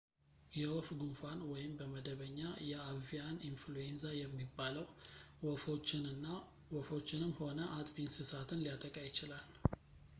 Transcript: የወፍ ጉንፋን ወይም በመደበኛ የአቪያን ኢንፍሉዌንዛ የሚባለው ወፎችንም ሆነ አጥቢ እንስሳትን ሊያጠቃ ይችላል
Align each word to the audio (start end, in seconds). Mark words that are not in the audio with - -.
የወፍ 0.59 0.87
ጉንፋን 0.99 1.39
ወይም 1.49 1.73
በመደበኛ 1.79 2.39
የአቪያን 2.69 3.35
ኢንፍሉዌንዛ 3.49 4.03
የሚባለው 4.21 4.87
ወፎችንም 6.77 7.35
ሆነ 7.41 7.59
አጥቢ 7.77 7.97
እንስሳትን 8.07 8.63
ሊያጠቃ 8.65 8.95
ይችላል 9.09 9.47